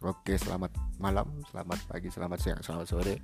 [0.00, 0.40] Oke.
[0.40, 3.20] Selamat malam, selamat pagi, selamat siang, selamat sore.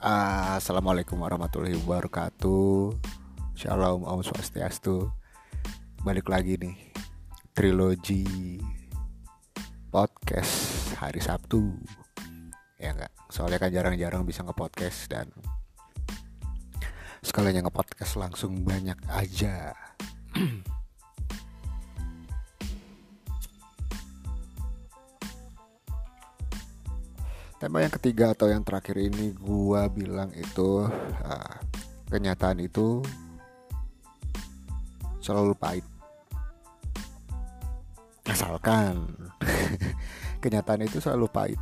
[0.00, 2.96] Assalamualaikum warahmatullahi wabarakatuh.
[3.52, 5.12] Shalom, Om Swastiastu.
[6.00, 6.96] Balik lagi nih,
[7.52, 8.56] trilogi
[9.92, 11.76] podcast hari Sabtu.
[12.80, 15.28] Ya enggak, soalnya kan jarang-jarang bisa nge-podcast dan
[17.20, 19.76] sekalinya nge-podcast langsung banyak aja.
[27.60, 30.88] Tema yang ketiga atau yang terakhir ini gua bilang itu
[31.20, 31.54] uh,
[32.08, 33.04] kenyataan itu
[35.20, 35.84] selalu pahit.
[38.24, 39.12] Asalkan
[40.42, 41.60] kenyataan itu selalu pahit.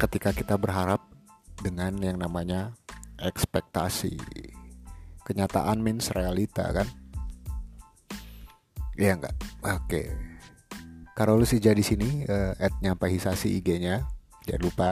[0.00, 1.04] Ketika kita berharap
[1.60, 2.72] dengan yang namanya
[3.20, 4.16] ekspektasi.
[5.20, 6.88] Kenyataan means realita kan?
[8.96, 9.36] Iya enggak?
[9.68, 10.08] Oke.
[11.12, 14.90] Kalau lu sih jadi sini uh, at nyampahisasi IG-nya jangan lupa.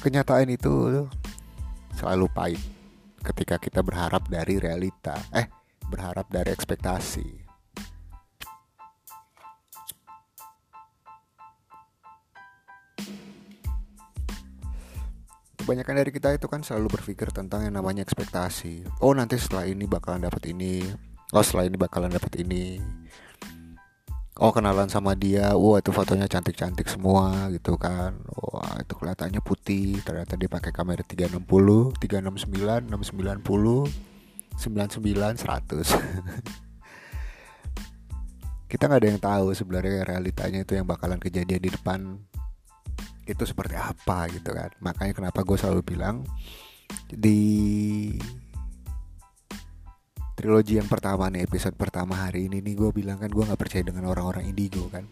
[0.00, 1.04] Kenyataan itu
[1.92, 2.62] selalu pahit
[3.20, 5.44] ketika kita berharap dari realita eh
[5.92, 7.28] berharap dari ekspektasi.
[15.60, 18.88] Kebanyakan dari kita itu kan selalu berpikir tentang yang namanya ekspektasi.
[19.04, 20.80] Oh nanti setelah ini bakalan dapat ini
[21.30, 22.80] oh setelah ini bakalan dapat ini
[24.40, 25.52] oh kenalan sama dia.
[25.54, 28.16] Wah itu fotonya cantik-cantik semua gitu kan.
[28.32, 30.00] Wah itu kelihatannya putih.
[30.00, 31.36] Ternyata dia pakai kamera 360
[32.00, 33.92] 369 690
[34.56, 36.60] 99 100
[38.70, 42.22] kita nggak ada yang tahu sebenarnya realitanya itu yang bakalan kejadian di depan
[43.26, 44.70] itu seperti apa gitu kan.
[44.78, 46.22] Makanya kenapa gue selalu bilang
[47.10, 48.14] di
[50.40, 53.84] trilogi yang pertama nih episode pertama hari ini nih gue bilang kan gue nggak percaya
[53.84, 55.04] dengan orang-orang indigo kan.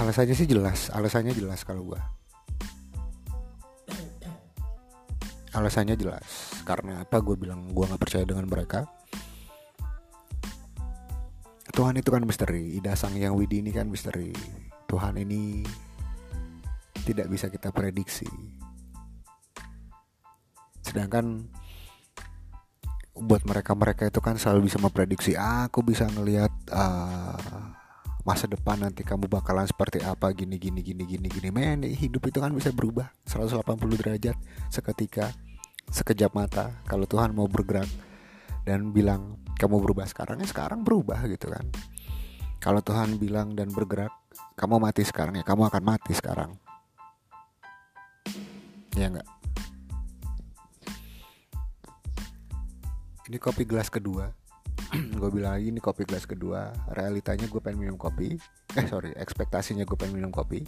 [0.00, 2.00] Alasannya sih jelas alasannya jelas kalau gue
[5.52, 8.88] alasannya jelas karena apa gue bilang gue nggak percaya dengan mereka.
[11.76, 14.32] Tuhan itu kan misteri Ida Sang Yang Widi ini kan misteri.
[14.88, 15.60] Tuhan ini
[17.04, 18.24] tidak bisa kita prediksi.
[20.80, 21.44] Sedangkan
[23.16, 27.72] buat mereka-mereka itu kan selalu bisa memprediksi ah, aku bisa ngelihat uh,
[28.26, 31.48] masa depan nanti kamu bakalan seperti apa gini gini gini gini gini.
[31.48, 33.62] Men hidup itu kan bisa berubah 180
[33.96, 34.36] derajat
[34.68, 35.32] seketika
[35.88, 37.86] sekejap mata kalau Tuhan mau bergerak
[38.66, 41.64] dan bilang kamu berubah sekarang ya sekarang berubah gitu kan.
[42.60, 44.10] Kalau Tuhan bilang dan bergerak
[44.58, 46.58] kamu mati sekarang ya kamu akan mati sekarang.
[48.98, 49.35] Ya enggak
[53.26, 54.30] ini kopi gelas kedua.
[55.18, 56.70] Gue bilang lagi ini kopi gelas kedua.
[56.92, 58.36] Realitanya gue pengen minum kopi.
[58.76, 60.62] Eh sorry ekspektasinya gue pengen minum kopi.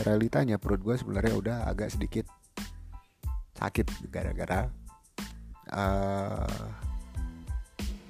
[0.00, 2.24] Realitanya perut gue sebenarnya udah agak sedikit
[3.62, 4.66] sakit gara-gara
[5.70, 6.66] uh,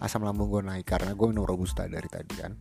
[0.00, 2.56] asam lambung gue naik karena gue minum robusta dari tadi kan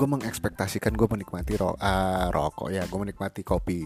[0.00, 3.84] gue mengekspektasikan gue menikmati ro uh, rokok ya gue menikmati kopi.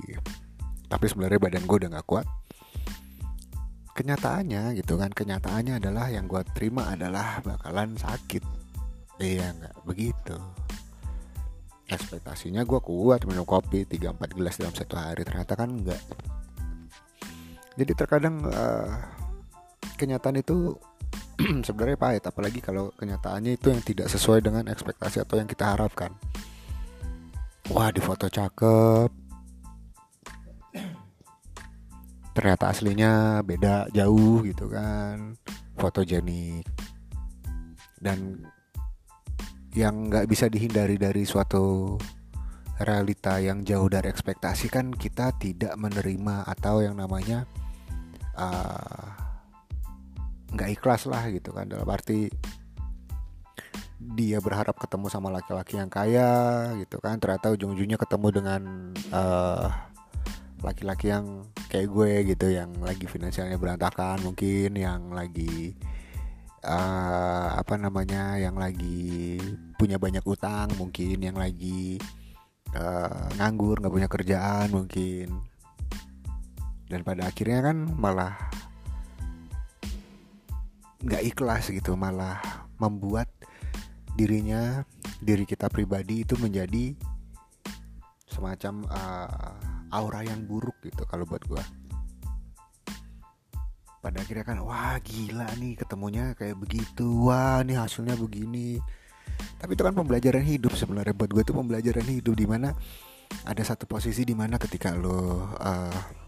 [0.86, 2.26] Tapi sebenarnya badan gue udah gak kuat.
[3.98, 8.46] Kenyataannya gitu kan kenyataannya adalah yang gue terima adalah bakalan sakit.
[9.18, 9.74] Iya nggak?
[9.86, 10.38] Begitu.
[11.90, 16.02] Ekspektasinya gue kuat minum kopi 3-4 gelas dalam satu hari ternyata kan enggak
[17.74, 18.86] jadi terkadang uh,
[19.98, 20.78] kenyataan itu
[21.66, 26.14] sebenarnya pahit apalagi kalau kenyataannya itu yang tidak sesuai dengan ekspektasi atau yang kita harapkan.
[27.72, 29.10] Wah di foto cakep.
[32.36, 35.34] Ternyata aslinya beda jauh gitu kan.
[35.74, 36.66] Fotogenik.
[37.98, 38.44] Dan
[39.74, 41.98] yang nggak bisa dihindari dari suatu
[42.78, 47.46] realita yang jauh dari ekspektasi kan kita tidak menerima atau yang namanya
[48.38, 49.23] uh,
[50.54, 51.66] nggak ikhlas lah gitu kan.
[51.66, 52.30] Dalam arti
[54.14, 57.18] dia berharap ketemu sama laki-laki yang kaya gitu kan.
[57.18, 58.62] Ternyata ujung-ujungnya ketemu dengan
[59.10, 59.68] uh,
[60.64, 65.76] laki-laki yang kayak gue gitu yang lagi finansialnya berantakan mungkin yang lagi
[66.64, 69.36] uh, apa namanya yang lagi
[69.76, 72.00] punya banyak utang mungkin yang lagi
[72.72, 75.28] uh, nganggur nggak punya kerjaan mungkin.
[76.84, 78.36] Dan pada akhirnya kan malah
[81.04, 82.40] nggak ikhlas gitu malah
[82.80, 83.28] membuat
[84.16, 84.82] dirinya
[85.20, 86.96] diri kita pribadi itu menjadi
[88.24, 91.64] semacam uh, aura yang buruk gitu kalau buat gue
[94.04, 97.24] pada akhirnya kan wah gila nih ketemunya kayak begitu.
[97.24, 98.76] Wah nih hasilnya begini.
[99.56, 101.16] Tapi itu kan pembelajaran hidup sebenarnya.
[101.16, 102.76] Buat gue itu pembelajaran hidup di mana
[103.48, 106.23] ada satu posisi di mana ketika lo uh,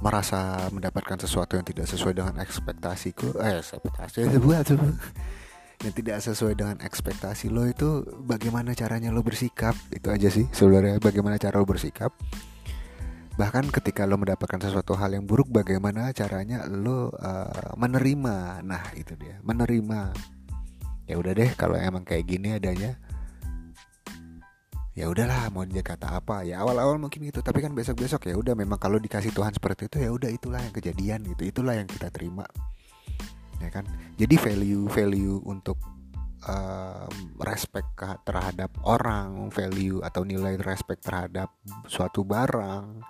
[0.00, 4.64] merasa mendapatkan sesuatu yang tidak sesuai dengan ekspektasiku eh ekspektasi buat
[5.80, 9.72] yang tidak sesuai dengan ekspektasi lo itu bagaimana caranya lo bersikap?
[9.88, 12.12] Itu aja sih sebenarnya bagaimana cara lo bersikap.
[13.40, 18.60] Bahkan ketika lo mendapatkan sesuatu hal yang buruk bagaimana caranya lo uh, menerima?
[18.60, 20.12] Nah itu dia menerima.
[21.08, 23.00] Ya udah deh kalau emang kayak gini adanya
[25.00, 26.44] ya udahlah mau dia kata apa?
[26.44, 29.96] Ya awal-awal mungkin gitu tapi kan besok-besok ya udah memang kalau dikasih Tuhan seperti itu
[30.04, 32.44] ya udah itulah yang kejadian gitu itulah yang kita terima.
[33.64, 33.88] Ya kan?
[34.20, 35.80] Jadi value value untuk
[36.44, 37.08] uh,
[37.40, 37.88] respect
[38.28, 41.48] terhadap orang value atau nilai respect terhadap
[41.88, 43.00] suatu barang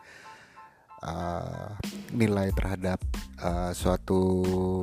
[1.02, 1.74] uh,
[2.14, 3.02] nilai terhadap
[3.42, 4.22] uh, suatu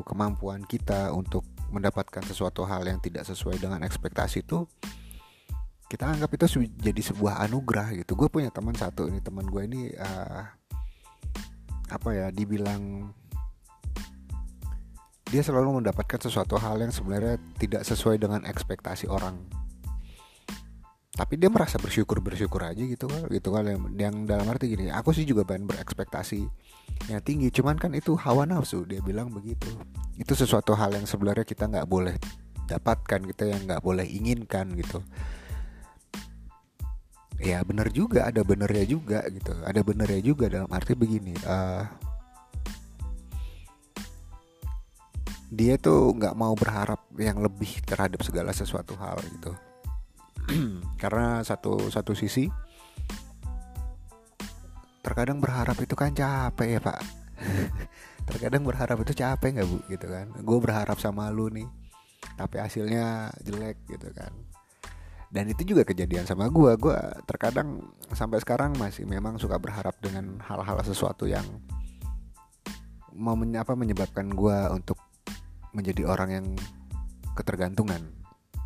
[0.04, 4.68] kemampuan kita untuk mendapatkan sesuatu hal yang tidak sesuai dengan ekspektasi itu
[5.88, 8.20] kita anggap itu jadi sebuah anugerah gitu.
[8.20, 10.44] Gue punya teman satu ini teman gue ini uh,
[11.88, 13.08] apa ya dibilang
[15.28, 19.40] dia selalu mendapatkan sesuatu hal yang sebenarnya tidak sesuai dengan ekspektasi orang.
[21.18, 23.64] Tapi dia merasa bersyukur bersyukur aja gitu kan gitu kan.
[23.64, 26.44] Yang, yang dalam arti gini aku sih juga pengen berekspektasi
[27.08, 27.48] yang tinggi.
[27.48, 29.72] Cuman kan itu hawa nafsu dia bilang begitu.
[30.20, 32.16] Itu sesuatu hal yang sebenarnya kita nggak boleh
[32.68, 35.00] dapatkan kita yang nggak boleh inginkan gitu
[37.38, 39.54] ya benar juga ada benernya juga gitu.
[39.64, 41.86] Ada benernya juga dalam arti begini uh,
[45.48, 49.52] dia tuh nggak mau berharap yang lebih terhadap segala sesuatu hal gitu.
[51.02, 52.50] Karena satu satu sisi
[55.06, 57.00] terkadang berharap itu kan capek ya pak.
[58.28, 59.78] Terkadang berharap itu capek nggak bu?
[59.88, 60.28] Gitu kan.
[60.44, 61.68] Gue berharap sama lu nih
[62.38, 64.30] tapi hasilnya jelek gitu kan
[65.28, 66.98] dan itu juga kejadian sama gue gue
[67.28, 67.84] terkadang
[68.16, 71.44] sampai sekarang masih memang suka berharap dengan hal-hal sesuatu yang
[73.18, 75.02] mau menyebabkan gue untuk
[75.74, 76.46] menjadi orang yang
[77.34, 78.14] ketergantungan.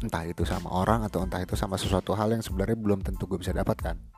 [0.02, 3.38] Entah itu sama orang atau entah itu sama sesuatu hal yang sebenarnya belum tentu gue
[3.38, 4.12] bisa dapatkan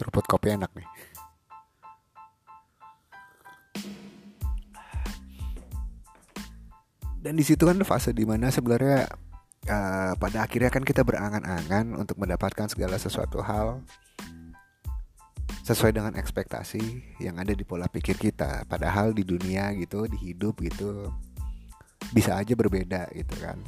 [0.00, 0.88] seruput kopi enak nih
[7.20, 9.04] dan di situ kan fase di mana sebenarnya
[9.68, 13.84] uh, pada akhirnya kan kita berangan-angan untuk mendapatkan segala sesuatu hal
[15.60, 16.80] sesuai dengan ekspektasi
[17.20, 18.64] yang ada di pola pikir kita.
[18.64, 21.12] Padahal di dunia gitu di hidup gitu
[22.10, 23.60] bisa aja berbeda gitu kan.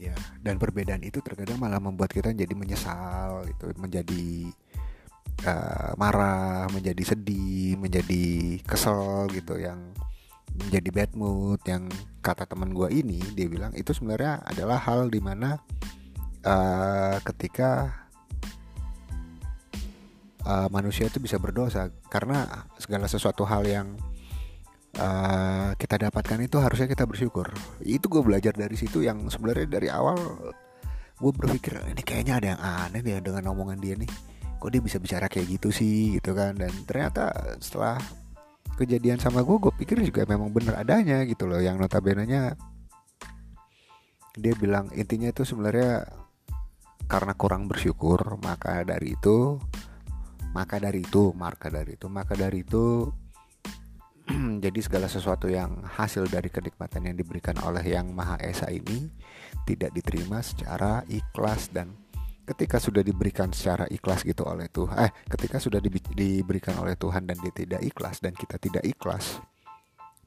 [0.00, 4.50] Ya dan perbedaan itu terkadang malah membuat kita jadi menyesal itu menjadi
[5.44, 9.78] uh, marah menjadi sedih menjadi kesel gitu yang
[10.54, 11.90] menjadi bad mood yang
[12.22, 15.58] kata teman gue ini dia bilang itu sebenarnya adalah hal di mana
[16.46, 18.04] uh, ketika
[20.46, 21.90] uh, manusia itu bisa berdosa.
[22.08, 23.96] Karena segala sesuatu hal yang
[25.00, 27.50] uh, kita dapatkan itu harusnya kita bersyukur.
[27.82, 30.16] Itu gue belajar dari situ yang sebenarnya dari awal
[31.14, 34.10] gue berpikir ini kayaknya ada yang aneh nih dengan omongan dia nih.
[34.60, 36.16] Kok dia bisa bicara kayak gitu sih?
[36.20, 36.56] Gitu kan.
[36.56, 38.00] Dan ternyata setelah
[38.74, 41.62] kejadian sama gue gue pikir juga memang bener adanya gitu loh.
[41.62, 42.42] Yang notabene nya
[44.34, 46.10] dia bilang intinya itu sebenarnya
[47.06, 49.62] karena kurang bersyukur maka dari itu
[50.50, 53.10] maka dari itu maka dari itu maka dari itu
[54.64, 59.06] jadi segala sesuatu yang hasil dari kenikmatan yang diberikan oleh Yang Maha Esa ini
[59.68, 61.92] tidak diterima secara ikhlas dan
[62.44, 67.24] ketika sudah diberikan secara ikhlas gitu oleh Tuhan eh ketika sudah di, diberikan oleh Tuhan
[67.24, 69.40] dan dia tidak ikhlas dan kita tidak ikhlas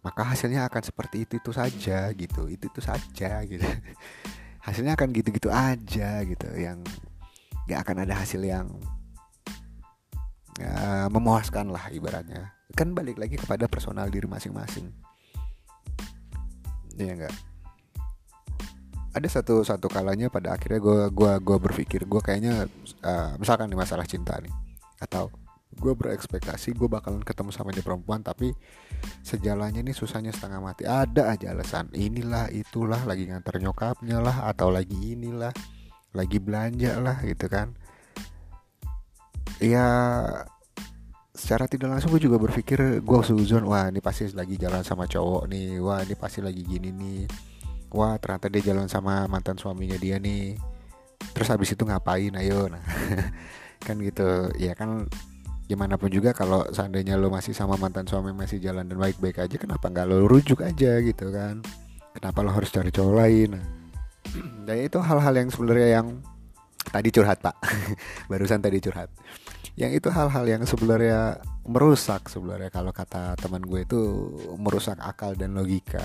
[0.08, 3.66] maka hasilnya akan seperti itu itu saja gitu itu itu saja gitu.
[4.68, 6.84] Hasilnya akan gitu-gitu aja gitu yang
[7.72, 8.68] gak akan ada hasil yang
[10.60, 12.52] ya, memuaskan lah ibaratnya.
[12.76, 14.92] Kan balik lagi kepada personal diri masing-masing.
[17.00, 17.36] Ya enggak
[19.18, 22.70] ada satu satu kalanya pada akhirnya gue gua gua berpikir gue kayaknya
[23.04, 24.54] uh, misalkan di masalah cinta nih
[25.02, 25.30] atau
[25.78, 28.50] gue berekspektasi gue bakalan ketemu sama dia perempuan tapi
[29.22, 30.90] sejalannya nih susahnya setengah mati.
[30.90, 35.54] Ada aja alasan inilah itulah lagi nganter nyokapnya lah atau lagi inilah
[36.18, 37.78] lagi belanja lah gitu kan.
[39.62, 39.86] Ya
[41.38, 45.46] secara tidak langsung gue juga berpikir gue suzon wah ini pasti lagi jalan sama cowok
[45.46, 47.22] nih wah ini pasti lagi gini nih
[47.92, 50.58] wah ternyata dia jalan sama mantan suaminya dia nih.
[51.34, 52.34] Terus habis itu ngapain?
[52.36, 52.68] Ayo.
[52.74, 52.84] Nah
[53.78, 54.52] kan gitu.
[54.58, 55.06] Ya kan
[55.68, 59.56] gimana pun juga kalau seandainya lo masih sama mantan suami masih jalan dan baik-baik aja
[59.60, 61.62] kenapa nggak lo rujuk aja gitu kan?
[62.16, 63.50] Kenapa lo harus cari cowok lain?
[63.56, 63.66] Nah,
[64.68, 66.08] dan itu hal-hal yang sebenarnya yang
[66.90, 67.56] tadi curhat pak.
[68.32, 69.12] Barusan tadi curhat.
[69.78, 74.02] Yang itu hal-hal yang sebenarnya merusak sebenarnya kalau kata teman gue itu
[74.58, 76.02] merusak akal dan logika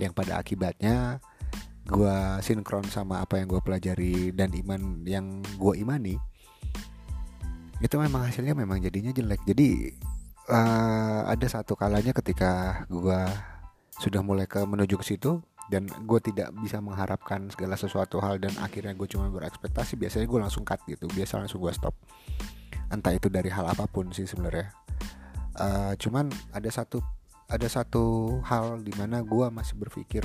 [0.00, 1.20] yang pada akibatnya
[1.84, 6.16] gue sinkron sama apa yang gue pelajari dan iman yang gue imani
[7.80, 9.40] itu memang hasilnya memang jadinya jelek.
[9.48, 9.88] Jadi
[10.52, 13.20] uh, ada satu kalanya ketika gue
[14.00, 15.40] sudah mulai ke menuju ke situ
[15.72, 20.40] dan gue tidak bisa mengharapkan segala sesuatu hal dan akhirnya gue cuma berekspektasi biasanya gue
[20.44, 21.08] langsung cut gitu.
[21.08, 21.96] Biasa langsung gue stop.
[22.92, 24.68] Entah itu dari hal apa pun sih sebenarnya.
[25.56, 27.00] Uh, cuman ada satu
[27.50, 30.22] ada satu hal di mana gue masih berpikir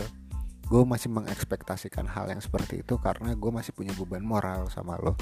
[0.65, 5.13] gue masih mengekspektasikan hal yang seperti itu karena gue masih punya beban moral sama lo.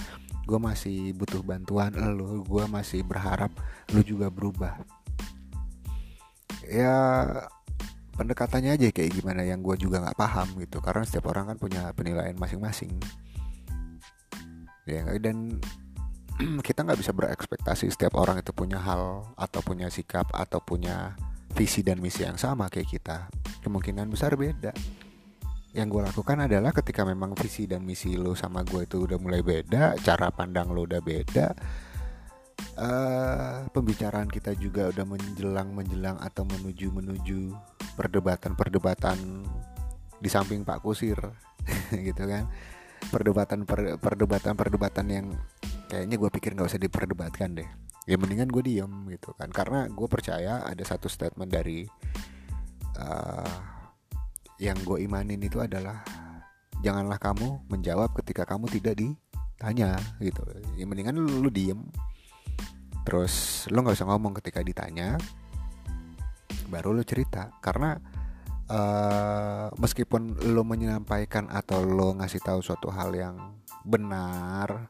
[0.48, 3.52] Gue masih butuh bantuan lo gue masih berharap
[3.92, 4.80] lo juga berubah.
[6.64, 6.96] Ya
[8.16, 11.92] pendekatannya aja kayak gimana yang gue juga nggak paham gitu karena setiap orang kan punya
[11.92, 12.96] penilaian masing-masing.
[14.88, 15.60] Ya dan
[16.68, 21.20] kita nggak bisa berekspektasi setiap orang itu punya hal atau punya sikap atau punya
[21.54, 23.18] visi dan misi yang sama kayak kita.
[23.62, 24.74] Kemungkinan besar beda.
[25.74, 29.42] Yang gue lakukan adalah ketika memang visi dan misi lo sama gue itu udah mulai
[29.42, 31.50] beda cara pandang lo udah beda
[32.78, 37.58] uh, pembicaraan kita juga udah menjelang menjelang atau menuju menuju
[37.98, 39.18] perdebatan perdebatan
[40.22, 41.18] di samping Pak Kusir
[42.08, 42.46] gitu kan.
[43.10, 45.26] Perdebatan per, perdebatan perdebatan yang
[45.90, 49.50] kayaknya gue pikir nggak usah diperdebatkan deh ya mendingan gue diem gitu kan.
[49.50, 51.88] Karena gue percaya ada satu statement dari
[53.00, 53.58] uh,
[54.60, 56.04] yang gue imanin itu adalah
[56.84, 60.44] janganlah kamu menjawab ketika kamu tidak ditanya gitu.
[60.76, 61.80] Ya mendingan lu, lu diem.
[63.04, 65.16] Terus lo nggak usah ngomong ketika ditanya
[66.68, 67.52] baru lo cerita.
[67.60, 67.96] Karena
[68.68, 73.36] uh, meskipun lo menyampaikan atau lo ngasih tahu suatu hal yang
[73.84, 74.88] benar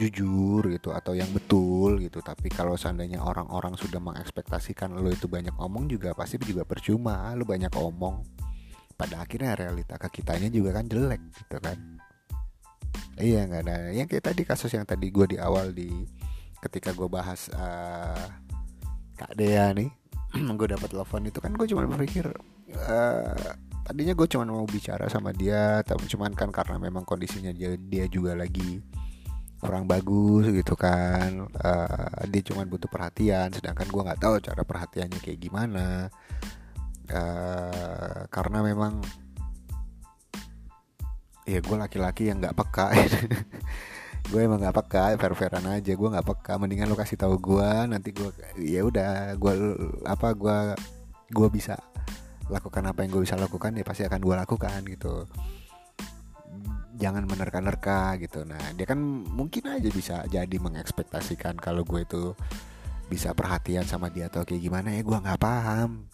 [0.00, 2.24] jujur gitu atau yang betul gitu.
[2.24, 7.44] Tapi kalau seandainya orang-orang sudah mengekspektasikan lo itu banyak omong juga pasti juga percuma lo
[7.44, 8.24] banyak omong.
[8.96, 11.76] Pada akhirnya realita ke kitanya juga kan jelek gitu kan.
[13.20, 13.76] Iya nggak ada.
[13.92, 15.92] Yang kayak tadi kasus yang tadi gue di awal di
[16.60, 18.28] ketika gue bahas uh,
[19.16, 19.88] Kak Dea nih
[20.58, 22.28] gue dapat telepon itu kan gue cuma berpikir
[22.76, 23.52] uh,
[23.84, 28.04] tadinya gue cuma mau bicara sama dia tapi cuman kan karena memang kondisinya dia dia
[28.06, 28.84] juga lagi
[29.60, 31.46] kurang bagus gitu kan.
[31.52, 36.08] Uh, dia cuma butuh perhatian sedangkan gue nggak tahu cara perhatiannya kayak gimana.
[37.10, 39.04] Uh, karena memang
[41.44, 42.88] ya gue laki-laki yang nggak peka.
[44.30, 46.54] Gue emang gak peka fair-fairan aja gue nggak peka.
[46.54, 48.30] Mendingan lo kasih tahu gue nanti gue
[48.62, 49.52] ya udah gue
[50.06, 50.56] apa gue
[51.34, 51.74] gue bisa
[52.46, 55.26] lakukan apa yang gue bisa lakukan ya pasti akan gue lakukan gitu
[57.00, 58.44] jangan menerka-nerka gitu.
[58.44, 62.36] Nah dia kan mungkin aja bisa jadi mengekspektasikan kalau gue itu
[63.08, 66.04] bisa perhatian sama dia atau kayak gimana ya gue nggak paham.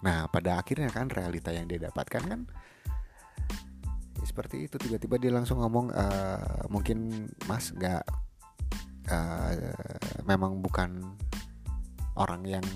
[0.00, 2.40] Nah pada akhirnya kan realita yang dia dapatkan kan
[4.24, 4.80] seperti itu.
[4.80, 8.02] Tiba-tiba dia langsung ngomong uh, mungkin mas nggak
[9.12, 9.52] uh,
[10.24, 11.12] memang bukan
[12.16, 12.66] orang yang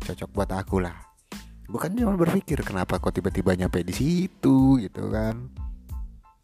[0.00, 0.96] cocok buat aku lah.
[1.68, 4.80] Bukan cuma berpikir kenapa kok tiba-tiba nyampe di situ?
[4.80, 5.63] Gitu kan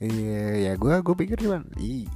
[0.00, 2.09] iya ya gue gue pikir cuman i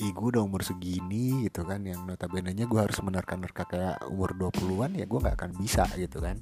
[0.00, 4.32] i gue udah umur segini gitu kan yang notabene nya gue harus menerka-nerka kayak umur
[4.34, 6.40] 20-an ya gue nggak akan bisa gitu kan.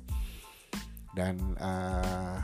[1.11, 2.39] Dan uh,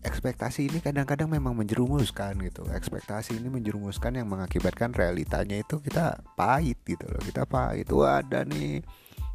[0.00, 2.64] ekspektasi ini kadang-kadang memang menjerumuskan gitu.
[2.72, 7.20] Ekspektasi ini menjerumuskan yang mengakibatkan realitanya itu kita pahit gitu loh.
[7.20, 8.80] Kita pahit wah ada nih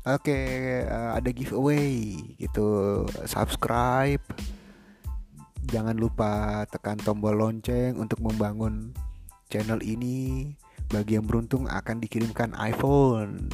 [0.09, 3.05] oke okay, uh, eh, ada giveaway gitu.
[3.29, 4.25] Subscribe
[5.67, 8.95] jangan lupa tekan tombol lonceng untuk membangun
[9.51, 10.55] channel ini
[10.87, 13.51] bagi yang beruntung akan dikirimkan iPhone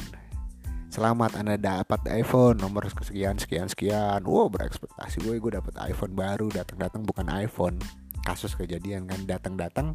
[0.96, 4.24] Selamat Anda dapat iPhone nomor sekian sekian sekian.
[4.24, 7.76] Wow, berekspektasi gue gue dapat iPhone baru, datang-datang bukan iPhone.
[8.24, 9.92] Kasus kejadian kan datang-datang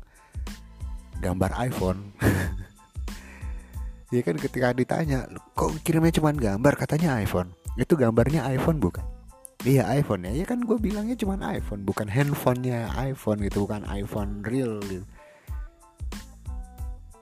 [1.18, 2.14] gambar iPhone.
[4.14, 5.26] ya kan ketika ditanya,
[5.58, 7.50] kok kirimnya cuma gambar katanya iPhone.
[7.82, 9.21] Itu gambarnya iPhone bukan?
[9.62, 14.42] Iya iPhone ya, ya kan gue bilangnya cuma iPhone, bukan handphonenya iPhone gitu, bukan iPhone
[14.42, 15.06] real gitu.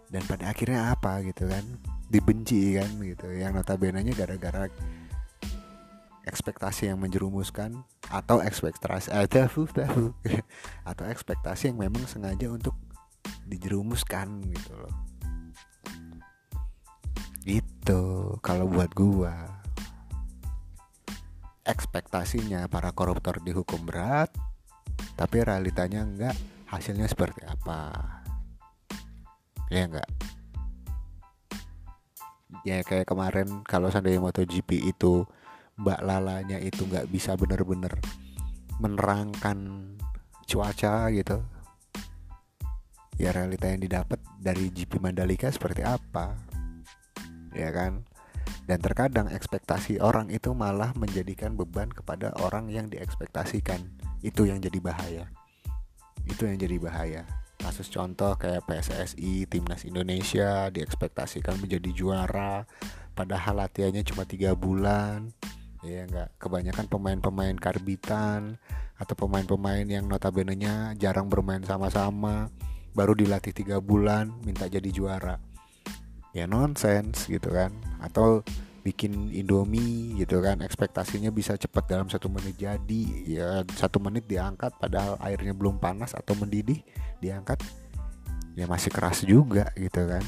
[0.08, 1.68] Dan pada akhirnya apa gitu kan?
[2.10, 3.30] dibenci kan gitu.
[3.30, 4.68] Yang notabene nya gara-gara
[6.26, 9.14] ekspektasi yang menjerumuskan atau ekspektasi
[10.90, 12.74] atau ekspektasi yang memang sengaja untuk
[13.46, 14.96] dijerumuskan gitu loh.
[17.46, 18.02] Itu
[18.42, 19.59] kalau buat gua
[21.70, 24.34] ekspektasinya para koruptor dihukum berat
[25.14, 26.36] tapi realitanya enggak.
[26.70, 27.90] Hasilnya seperti apa?
[29.70, 30.10] Ya enggak?
[32.66, 35.26] Ya kayak kemarin kalau seandainya MotoGP itu
[35.80, 37.94] Mbak Lalanya itu nggak bisa bener-bener
[38.82, 39.90] menerangkan
[40.50, 41.38] cuaca gitu.
[43.20, 46.34] Ya realita yang didapat dari GP Mandalika seperti apa?
[47.54, 48.09] Ya kan
[48.70, 53.82] dan terkadang ekspektasi orang itu malah menjadikan beban kepada orang yang diekspektasikan.
[54.22, 55.26] Itu yang jadi bahaya.
[56.30, 57.26] Itu yang jadi bahaya.
[57.58, 62.70] Kasus contoh kayak PSSI timnas Indonesia diekspektasikan menjadi juara
[63.18, 65.34] padahal latihannya cuma tiga bulan.
[65.82, 68.62] Ya enggak kebanyakan pemain-pemain karbitan
[69.02, 72.54] atau pemain-pemain yang notabene-nya jarang bermain sama-sama
[72.94, 75.40] baru dilatih tiga bulan minta jadi juara
[76.34, 77.74] ya nonsens gitu kan.
[78.00, 78.46] Atau
[78.80, 84.72] bikin indomie gitu kan ekspektasinya bisa cepat dalam satu menit jadi ya satu menit diangkat
[84.80, 86.80] padahal airnya belum panas atau mendidih
[87.20, 87.60] diangkat
[88.56, 90.24] ya masih keras juga gitu kan.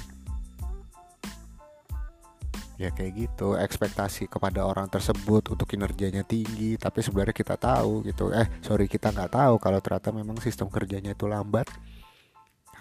[2.81, 8.33] Ya kayak gitu ekspektasi kepada orang tersebut untuk kinerjanya tinggi tapi sebenarnya kita tahu gitu.
[8.33, 11.69] Eh sorry kita nggak tahu kalau ternyata memang sistem kerjanya itu lambat.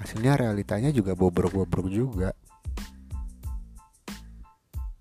[0.01, 2.33] Hasilnya realitanya juga bobrok-bobrok juga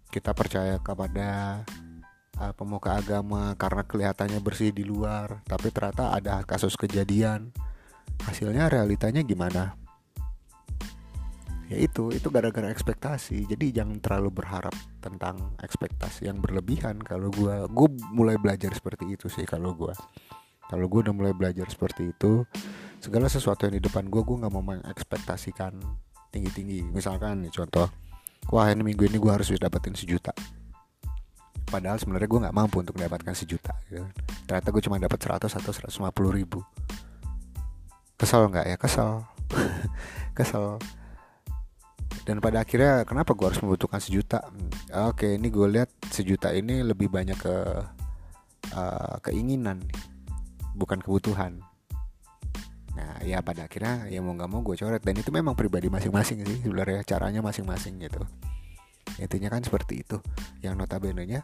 [0.10, 1.62] kita percaya kepada
[2.42, 7.54] uh, pemuka agama karena kelihatannya bersih di luar tapi ternyata ada kasus kejadian.
[8.20, 9.80] Hasilnya realitanya gimana?
[11.70, 13.48] Ya itu itu gara-gara ekspektasi.
[13.48, 17.00] Jadi jangan terlalu berharap tentang ekspektasi yang berlebihan.
[17.00, 19.94] Kalau gue gue mulai belajar seperti itu sih kalau gue
[20.70, 22.46] kalau gue udah mulai belajar seperti itu
[23.02, 25.74] segala sesuatu yang di depan gue gue nggak mau mengekspektasikan
[26.30, 27.90] tinggi tinggi misalkan nih contoh
[28.50, 30.34] wah ini minggu ini gue harus dapetin sejuta.
[31.70, 34.02] Padahal sebenarnya gue nggak mampu untuk mendapatkan sejuta gitu.
[34.50, 36.66] ternyata gue cuma dapat 100 atau 150 ribu.
[38.18, 38.66] Kesel nggak?
[38.66, 39.22] Ya kesel.
[40.38, 40.82] Kesel.
[42.26, 44.42] Dan pada akhirnya kenapa gue harus membutuhkan sejuta?
[44.50, 47.56] Hmm, oke ini gue lihat sejuta ini lebih banyak ke
[48.74, 49.82] uh, keinginan
[50.78, 51.62] bukan kebutuhan
[53.00, 55.00] nah ya pada akhirnya ya mau nggak mau gue coret.
[55.00, 58.20] Dan itu memang pribadi masing-masing sih sebenarnya caranya masing-masing gitu.
[59.16, 60.20] Intinya kan seperti itu.
[60.60, 61.42] Yang notabene nya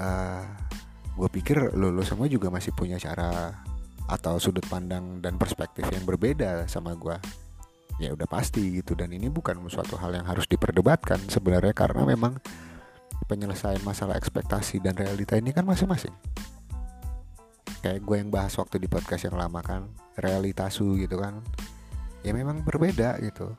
[0.00, 0.44] uh,
[1.12, 3.52] gue pikir lo, lo semua juga masih punya cara
[4.08, 7.16] atau sudut pandang dan perspektif yang berbeda sama gue.
[8.00, 8.96] Ya udah pasti gitu.
[8.96, 12.40] Dan ini bukan suatu hal yang harus diperdebatkan sebenarnya karena memang
[13.28, 16.12] penyelesaian masalah ekspektasi dan realita ini kan masing-masing.
[17.82, 21.40] Kayak gue yang bahas waktu di podcast yang lama kan realitasu gitu kan
[22.22, 23.54] ya memang berbeda gitu.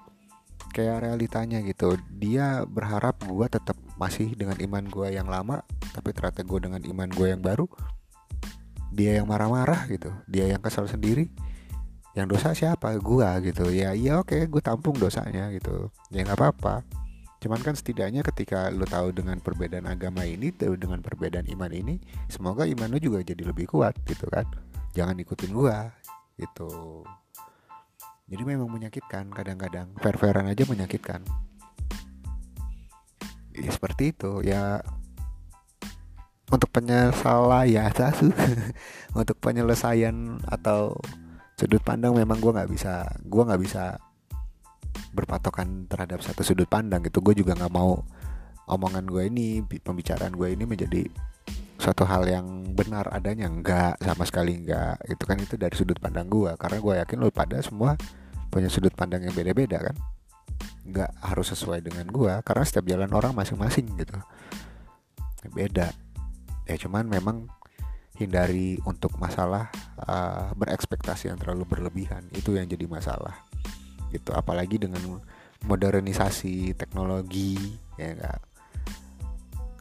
[0.74, 5.62] Kayak realitanya gitu dia berharap gue tetap masih dengan iman gue yang lama
[5.94, 7.70] tapi ternyata gue dengan iman gue yang baru
[8.90, 11.30] dia yang marah-marah gitu dia yang kesal sendiri
[12.14, 12.94] yang dosa siapa?
[13.02, 13.74] Gua gitu.
[13.74, 15.90] Ya iya oke gue tampung dosanya gitu.
[16.14, 16.86] Ya nggak apa-apa.
[17.42, 22.00] Cuman kan setidaknya ketika lo tahu dengan perbedaan agama ini tahu dengan perbedaan iman ini
[22.32, 24.46] semoga iman lo juga jadi lebih kuat gitu kan.
[24.94, 25.90] Jangan ikutin gua
[26.38, 27.04] gitu.
[28.30, 31.22] Jadi memang menyakitkan kadang-kadang fair-fairan aja menyakitkan.
[33.54, 34.82] Ya, seperti itu ya.
[36.50, 37.94] Untuk penyelesaian
[39.20, 40.94] untuk penyelesaian atau
[41.58, 43.98] sudut pandang memang gue nggak bisa gue nggak bisa
[45.14, 47.22] berpatokan terhadap satu sudut pandang gitu.
[47.22, 48.02] Gue juga nggak mau
[48.70, 51.04] omongan gue ini pembicaraan gue ini menjadi
[51.84, 54.96] suatu hal yang benar adanya enggak sama sekali enggak.
[55.04, 58.00] Itu kan itu dari sudut pandang gue karena gue yakin lo pada semua
[58.48, 59.96] punya sudut pandang yang beda-beda kan?
[60.88, 64.16] Nggak harus sesuai dengan gue karena setiap jalan orang masing-masing gitu.
[65.52, 65.92] Beda.
[66.64, 67.52] Ya cuman memang
[68.16, 69.68] hindari untuk masalah
[70.08, 73.44] uh, berekspektasi yang terlalu berlebihan itu yang jadi masalah
[74.16, 74.32] gitu.
[74.32, 75.20] Apalagi dengan
[75.68, 77.60] modernisasi teknologi
[78.00, 78.53] ya enggak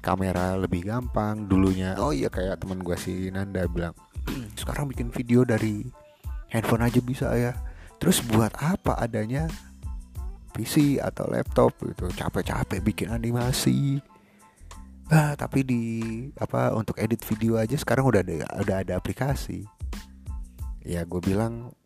[0.03, 3.95] kamera lebih gampang dulunya oh iya kayak teman gue si Nanda bilang
[4.61, 5.87] sekarang bikin video dari
[6.51, 7.55] handphone aja bisa ya
[8.03, 9.47] terus buat apa adanya
[10.53, 14.03] PC atau laptop gitu capek-capek bikin animasi
[15.13, 15.83] Nah, tapi di
[16.41, 19.69] apa untuk edit video aja sekarang udah ada udah ada aplikasi.
[20.81, 21.77] Ya gue bilang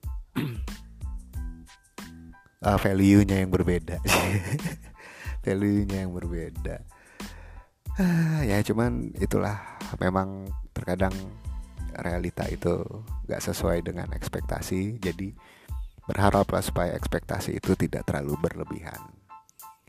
[2.62, 3.98] uh, value-nya yang berbeda.
[5.44, 6.86] value-nya yang berbeda.
[7.96, 9.56] Uh, ya cuman itulah.
[10.02, 11.14] Memang terkadang
[11.96, 12.84] realita itu
[13.24, 15.00] gak sesuai dengan ekspektasi.
[15.00, 15.32] Jadi
[16.06, 19.00] berharaplah supaya ekspektasi itu tidak terlalu berlebihan.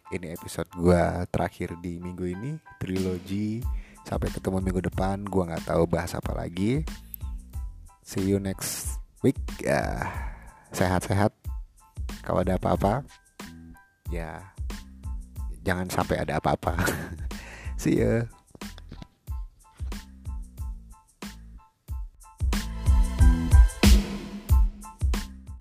[0.07, 3.59] Ini episode gue terakhir di minggu ini trilogi
[4.07, 6.81] sampai ketemu minggu depan gue nggak tahu bahas apa lagi.
[8.07, 9.37] See you next week.
[9.59, 10.07] Ya
[10.71, 11.35] sehat-sehat.
[12.23, 13.03] Kalau ada apa-apa
[14.07, 14.39] ya
[15.67, 16.79] jangan sampai ada apa-apa
[17.77, 18.27] see you